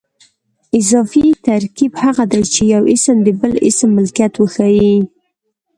اضافي 0.79 1.25
ترکیب 1.47 1.91
هغه 2.03 2.23
دئ، 2.31 2.43
چي 2.53 2.63
یو 2.73 2.83
اسم 2.93 3.17
د 3.23 3.27
بل 3.41 3.53
اسم 3.67 3.89
ملکیت 3.97 4.33
وښیي. 4.37 4.93